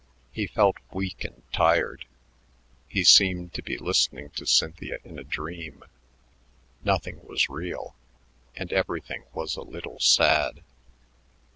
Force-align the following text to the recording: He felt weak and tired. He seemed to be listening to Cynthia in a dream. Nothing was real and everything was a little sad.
He 0.31 0.47
felt 0.47 0.77
weak 0.91 1.23
and 1.23 1.43
tired. 1.53 2.05
He 2.87 3.03
seemed 3.03 3.53
to 3.53 3.61
be 3.61 3.77
listening 3.77 4.31
to 4.31 4.47
Cynthia 4.47 4.97
in 5.03 5.19
a 5.19 5.23
dream. 5.23 5.83
Nothing 6.83 7.19
was 7.23 7.49
real 7.49 7.93
and 8.55 8.73
everything 8.73 9.25
was 9.35 9.55
a 9.55 9.61
little 9.61 9.99
sad. 9.99 10.63